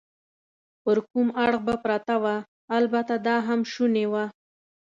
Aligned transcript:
پر 0.83 0.97
کوم 1.09 1.27
اړخ 1.43 1.59
به 1.67 1.75
پرته 1.83 2.15
وه؟ 2.23 2.35
البته 2.77 3.13
دا 3.27 3.35
هم 3.47 3.59
شونې 3.71 4.05
وه. 4.11 4.25